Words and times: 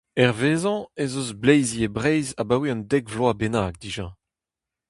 Hervezañ 0.21 0.79
ez 1.03 1.13
eus 1.19 1.29
bleizi 1.41 1.79
e 1.87 1.89
Breizh 1.95 2.33
abaoe 2.41 2.69
un 2.73 2.81
dek 2.91 3.05
vloaz 3.13 3.37
bennak 3.39 3.75
dija. 3.83 4.07